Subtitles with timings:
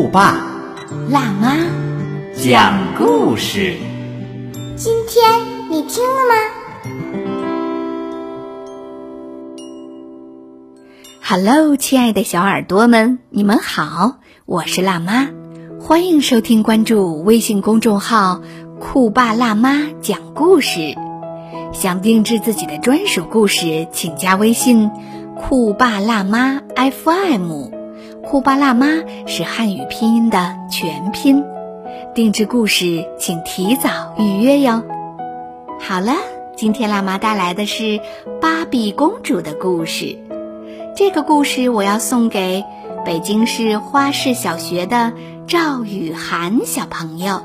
[0.00, 0.40] 酷爸
[1.10, 1.58] 辣妈，
[2.34, 3.76] 讲故事。
[4.74, 5.30] 今天
[5.68, 6.34] 你听了吗
[11.22, 15.28] ？Hello，亲爱的小耳朵们，你们好，我是辣妈，
[15.78, 18.40] 欢迎收听关注微信公众号
[18.80, 20.94] “酷爸辣妈讲故事”。
[21.74, 24.90] 想定制自己的专属故事，请加微信
[25.36, 27.79] “酷爸辣妈 FM”。
[28.24, 28.86] 酷爸辣妈
[29.26, 31.42] 是汉语拼音的全拼，
[32.14, 34.82] 定制故事请提早预约哟。
[35.80, 36.14] 好了，
[36.54, 38.00] 今天辣妈带来的是
[38.40, 40.18] 芭比公主的故事。
[40.94, 42.64] 这个故事我要送给
[43.04, 45.12] 北京市花市小学的
[45.46, 47.40] 赵雨涵小朋友。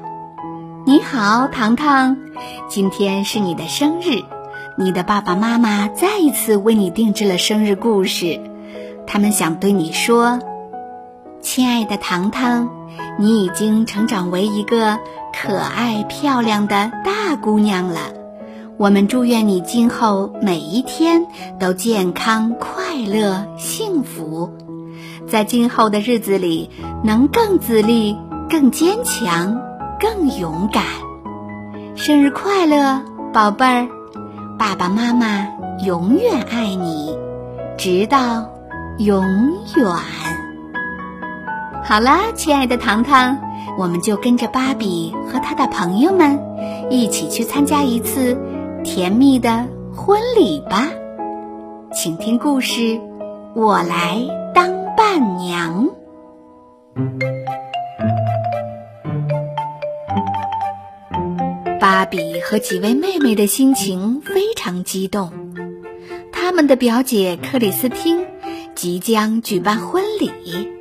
[0.85, 2.17] 你好，糖糖，
[2.69, 4.23] 今天是你的生日，
[4.77, 8.39] 你的爸爸妈妈再一次为你定制了生日故事，
[9.07, 10.39] 他们想对你说。
[11.45, 12.69] 亲爱的糖糖，
[13.19, 14.97] 你已经成长为一个
[15.31, 17.99] 可爱漂亮的大姑娘了。
[18.77, 21.27] 我们祝愿你今后每一天
[21.59, 24.55] 都健康、快乐、幸福，
[25.29, 26.71] 在今后的日子里
[27.03, 28.17] 能更自立、
[28.49, 29.61] 更坚强、
[29.99, 30.83] 更勇敢。
[31.95, 33.87] 生日快乐，宝贝儿！
[34.57, 35.47] 爸爸妈妈
[35.85, 37.15] 永远爱你，
[37.77, 38.49] 直到
[38.97, 39.23] 永
[39.75, 40.24] 远。
[41.87, 43.37] 好啦，亲爱的糖糖，
[43.77, 46.41] 我们就跟着芭比和她的朋友们
[46.89, 48.35] 一起去参加一次
[48.83, 50.89] 甜蜜的婚礼吧。
[51.93, 52.99] 请听故事，
[53.53, 54.19] 我来
[54.55, 55.89] 当伴娘。
[61.79, 65.31] 芭比和几位妹妹的心情非常激动，
[66.31, 68.25] 他们的表姐克里斯汀
[68.73, 70.74] 即将举办婚礼。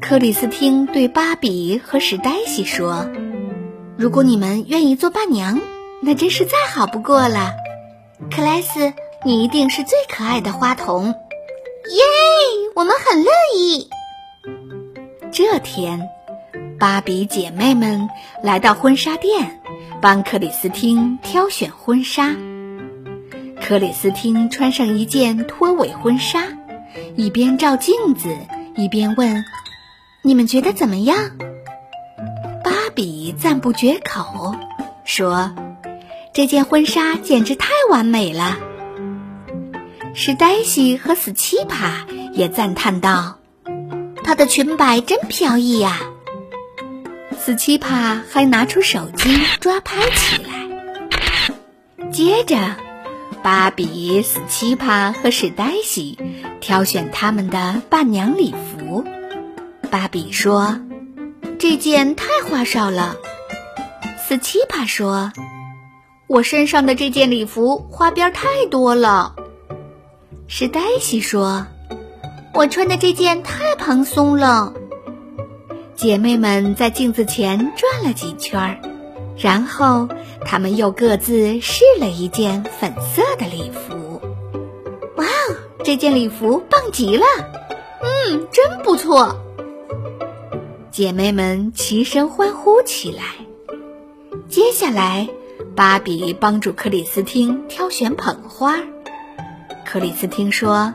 [0.00, 3.10] 克里斯汀对芭比和史黛西说
[3.98, 5.60] ：“如果你们愿意做伴娘，
[6.00, 7.50] 那真是再好不过了。
[8.30, 8.92] 克莱斯，
[9.24, 11.06] 你一定是最可爱的花童。
[11.06, 11.14] 耶，
[12.76, 13.88] 我们很乐意。”
[15.32, 16.08] 这天，
[16.78, 18.08] 芭比姐妹们
[18.40, 19.60] 来到婚纱店，
[20.00, 22.36] 帮克里斯汀挑选婚纱。
[23.60, 26.44] 克里斯汀穿上一件拖尾婚纱，
[27.16, 28.28] 一边照镜子，
[28.76, 29.44] 一边问。
[30.24, 31.36] 你们觉得怎么样？
[32.62, 34.54] 芭比赞不绝口，
[35.04, 35.52] 说
[36.32, 38.56] ：“这件婚纱简直太完美了。”
[40.14, 43.38] 史黛西和死奇帕也赞叹道
[44.22, 45.98] ：“她的裙摆真飘逸呀！”
[47.36, 52.08] 死奇帕还拿出手机抓拍起来。
[52.12, 52.56] 接着，
[53.42, 56.16] 芭比、死奇帕和史黛西
[56.60, 59.04] 挑选他们的伴娘礼服。
[59.92, 60.80] 芭比说
[61.60, 63.14] ：“这件太花哨了。”
[64.26, 65.30] 斯奇帕说
[66.26, 69.36] ：“我身上的这件礼服花边太多了。”
[70.48, 71.66] 史黛西说
[72.54, 74.72] ：“我穿的这件太蓬松了。”
[75.94, 78.80] 姐妹们在镜子前转了几圈，
[79.36, 80.08] 然后
[80.42, 84.22] 她们又各自试了一件粉色的礼服。
[85.16, 87.26] 哇哦，这件礼服棒极了！
[88.00, 89.36] 嗯，真不错。
[90.92, 93.22] 姐妹们齐声欢呼起来。
[94.50, 95.26] 接下来，
[95.74, 98.78] 芭比帮助克里斯汀挑选捧花。
[99.86, 100.92] 克里斯汀说：“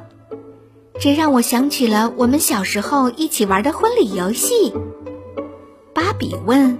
[1.02, 4.72] 这让我想起了我们小时候一起玩的婚礼游戏。”
[5.96, 6.78] 芭比问：“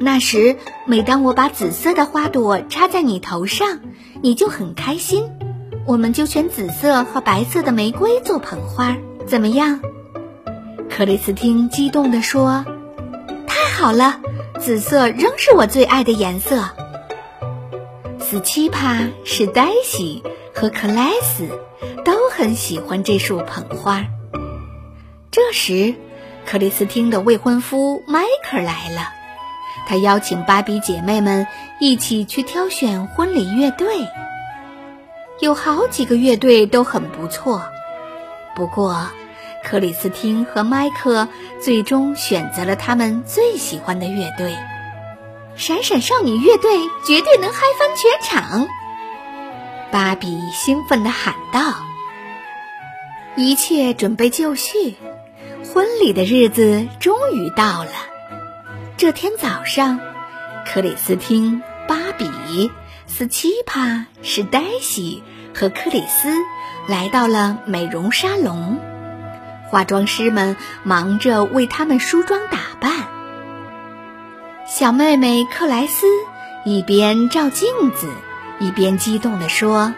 [0.00, 3.78] 那时，每当我把紫色的花朵插在你头上，
[4.20, 5.30] 你就很开心。
[5.86, 8.96] 我们就选紫色和白色的玫瑰做捧花，
[9.28, 9.78] 怎么样？”
[10.94, 12.66] 克里斯汀激动地说
[13.48, 14.20] ：“太好了，
[14.60, 16.68] 紫色仍是我最爱的颜色。”
[18.20, 20.22] 斯奇帕、是黛西
[20.54, 21.48] 和克莱斯
[22.04, 24.04] 都很喜欢这束捧花。
[25.30, 25.94] 这时，
[26.44, 29.08] 克里斯汀的未婚夫迈克来了，
[29.88, 31.46] 他邀请芭比姐妹们
[31.80, 33.88] 一起去挑选婚礼乐队。
[35.40, 37.62] 有好几个乐队都很不错，
[38.54, 39.08] 不过。
[39.64, 41.28] 克里斯汀和麦克
[41.60, 44.54] 最终选择了他们最喜欢的乐队——
[45.56, 48.66] 闪闪少女乐队，绝对能嗨翻全场！
[49.90, 51.74] 芭比兴奋地喊道。
[53.36, 54.96] 一切准备就绪，
[55.72, 57.90] 婚礼的日子终于到了。
[58.96, 60.00] 这天早上，
[60.66, 62.70] 克里斯汀、芭比、
[63.06, 65.22] 斯奇帕、史黛西
[65.54, 66.34] 和克里斯
[66.88, 68.78] 来到了美容沙龙。
[69.72, 73.08] 化妆师们忙着为他们梳妆打扮。
[74.68, 76.06] 小妹妹克莱斯
[76.66, 78.10] 一边照镜子，
[78.60, 79.94] 一边激动地说：“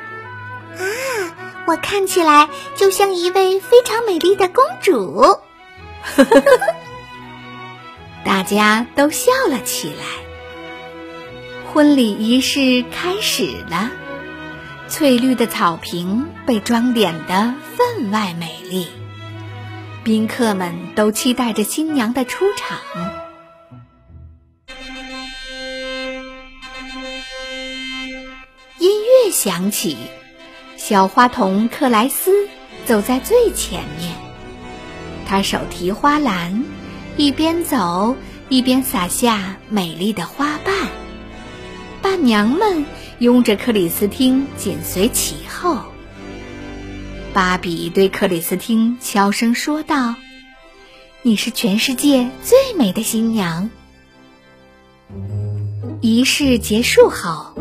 [0.78, 0.84] 啊，
[1.66, 5.40] 我看起来就像一位非常美丽的公主。
[8.24, 10.04] ”大家都笑了起来。
[11.72, 13.90] 婚礼仪式开始了，
[14.86, 18.86] 翠绿的草坪被装点得分外美丽。
[20.04, 22.78] 宾客们都期待着新娘的出场。
[28.78, 29.96] 音乐响起，
[30.76, 32.46] 小花童克莱斯
[32.84, 34.14] 走在最前面。
[35.26, 36.62] 他手提花篮，
[37.16, 38.14] 一边走
[38.50, 40.74] 一边撒下美丽的花瓣。
[42.02, 42.84] 伴娘们
[43.20, 45.93] 拥着克里斯汀紧随其后。
[47.34, 50.14] 芭比对克里斯汀悄声说道
[51.22, 53.70] ：“你是全世界最美的新娘。”
[56.00, 57.56] 仪式结束后，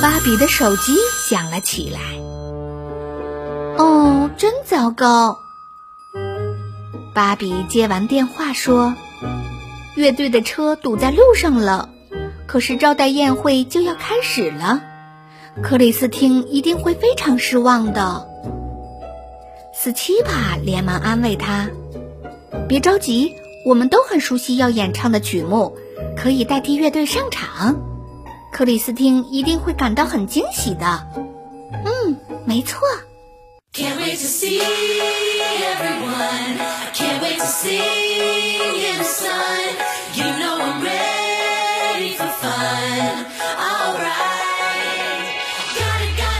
[0.00, 0.94] 芭比的手机
[1.28, 1.98] 响了起来。
[3.76, 5.36] 哦，真糟糕！
[7.12, 8.94] 芭比接完电话说
[9.96, 11.88] ：“乐队的车堵在路上了，
[12.46, 14.80] 可是招待宴会就要开始了，
[15.60, 18.28] 克里斯汀一定会非常失望的。”
[19.80, 21.70] 斯奇帕连忙安慰他
[22.68, 25.78] ：“别着急，我们都很熟悉要演唱的曲目，
[26.16, 27.80] 可以代替乐队上场。
[28.52, 31.06] 克里斯汀一定会感到很惊喜的。”
[31.86, 32.80] 嗯，没错。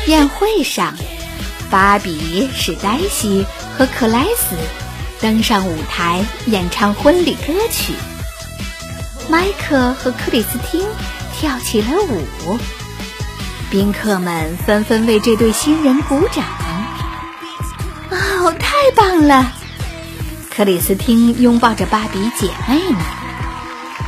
[0.08, 0.92] 宴会上。
[1.70, 3.44] 芭比、史黛西
[3.76, 4.56] 和克莱斯
[5.20, 7.92] 登上舞台演唱婚礼歌曲，
[9.28, 10.82] 迈克和克里斯汀
[11.38, 12.58] 跳起了舞，
[13.70, 16.44] 宾客们纷纷为这对新人鼓掌。
[18.10, 19.52] 哦，太棒了！
[20.48, 23.02] 克里斯汀拥抱着芭比姐妹们，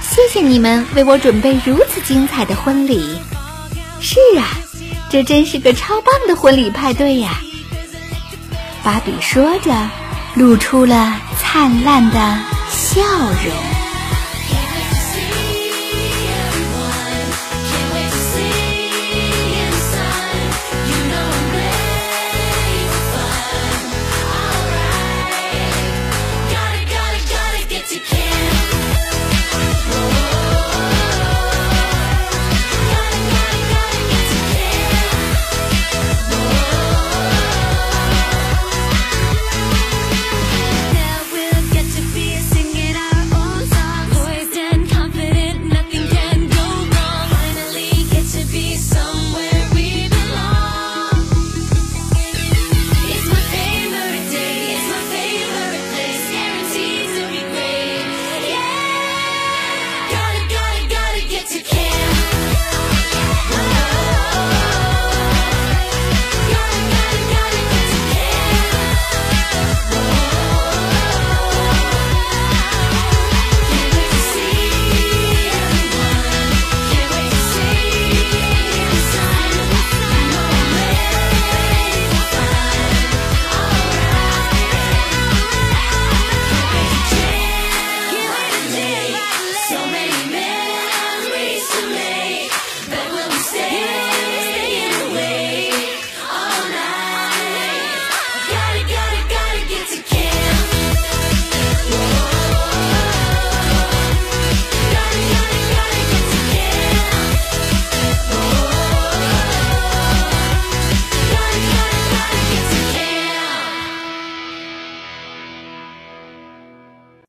[0.00, 3.18] 谢谢你们为我准备如此精彩的婚礼。
[4.00, 4.48] 是啊，
[5.10, 7.42] 这真是个超棒的婚礼派对呀！
[8.82, 9.72] 芭比说着，
[10.34, 12.38] 露出了灿烂的
[12.70, 13.00] 笑
[13.44, 13.69] 容。